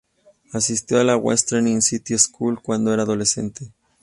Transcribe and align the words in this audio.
Asistió 0.51 0.99
a 0.99 1.03
la 1.03 1.15
Westminster 1.15 1.83
City 1.99 2.17
School 2.17 2.59
cuando 2.63 2.91
era 2.91 3.03
adolescente. 3.03 3.71